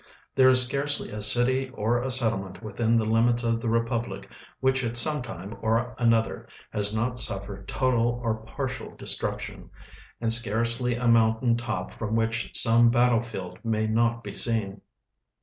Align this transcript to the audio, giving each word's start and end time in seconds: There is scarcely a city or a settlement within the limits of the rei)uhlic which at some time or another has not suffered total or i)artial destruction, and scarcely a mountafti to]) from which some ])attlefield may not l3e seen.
There 0.33 0.47
is 0.49 0.65
scarcely 0.65 1.11
a 1.11 1.21
city 1.21 1.69
or 1.75 2.01
a 2.01 2.09
settlement 2.09 2.63
within 2.63 2.97
the 2.97 3.05
limits 3.05 3.43
of 3.43 3.61
the 3.61 3.67
rei)uhlic 3.67 4.25
which 4.59 4.83
at 4.83 4.97
some 4.97 5.21
time 5.21 5.55
or 5.61 5.93
another 5.99 6.47
has 6.71 6.91
not 6.91 7.19
suffered 7.19 7.67
total 7.67 8.19
or 8.23 8.43
i)artial 8.47 8.97
destruction, 8.97 9.69
and 10.19 10.33
scarcely 10.33 10.95
a 10.95 11.05
mountafti 11.07 11.89
to]) 11.91 11.95
from 11.95 12.15
which 12.15 12.49
some 12.57 12.89
])attlefield 12.89 13.63
may 13.63 13.85
not 13.85 14.23
l3e 14.23 14.35
seen. 14.37 14.81